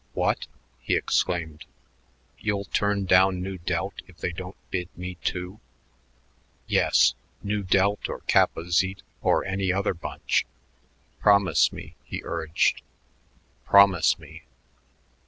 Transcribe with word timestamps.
"What!" 0.13 0.47
he 0.79 0.95
exclaimed. 0.95 1.65
"You'll 2.39 2.65
turn 2.65 3.05
down 3.05 3.43
Nu 3.43 3.59
Delt 3.59 4.01
if 4.07 4.17
they 4.17 4.31
don't 4.31 4.55
bid 4.71 4.89
me, 4.97 5.13
too?" 5.23 5.59
"Yes, 6.65 7.13
Nu 7.43 7.61
Delt 7.61 8.09
or 8.09 8.21
Kappa 8.21 8.71
Zete 8.71 9.03
or 9.21 9.45
any 9.45 9.71
other 9.71 9.93
bunch. 9.93 10.47
Promise 11.19 11.71
me," 11.71 11.93
he 12.03 12.23
urged; 12.25 12.81
"promise 13.63 14.17
me." 14.17 14.41